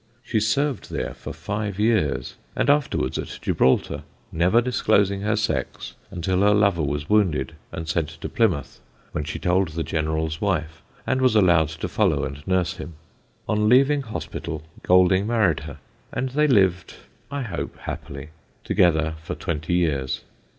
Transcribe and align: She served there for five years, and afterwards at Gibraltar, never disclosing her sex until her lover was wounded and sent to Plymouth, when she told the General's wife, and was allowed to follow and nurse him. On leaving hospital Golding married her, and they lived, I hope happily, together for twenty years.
She 0.23 0.39
served 0.39 0.89
there 0.89 1.13
for 1.13 1.31
five 1.31 1.77
years, 1.79 2.33
and 2.55 2.71
afterwards 2.71 3.19
at 3.19 3.37
Gibraltar, 3.39 4.01
never 4.31 4.59
disclosing 4.59 5.21
her 5.21 5.35
sex 5.35 5.93
until 6.09 6.39
her 6.39 6.55
lover 6.55 6.81
was 6.81 7.07
wounded 7.07 7.53
and 7.71 7.87
sent 7.87 8.09
to 8.09 8.27
Plymouth, 8.27 8.79
when 9.11 9.25
she 9.25 9.37
told 9.37 9.67
the 9.67 9.83
General's 9.83 10.41
wife, 10.41 10.81
and 11.05 11.21
was 11.21 11.35
allowed 11.35 11.69
to 11.69 11.87
follow 11.87 12.23
and 12.23 12.41
nurse 12.47 12.77
him. 12.77 12.95
On 13.47 13.69
leaving 13.69 14.01
hospital 14.01 14.63
Golding 14.81 15.27
married 15.27 15.59
her, 15.59 15.77
and 16.11 16.29
they 16.29 16.47
lived, 16.47 16.95
I 17.29 17.43
hope 17.43 17.77
happily, 17.77 18.29
together 18.63 19.17
for 19.21 19.35
twenty 19.35 19.75
years. 19.75 20.21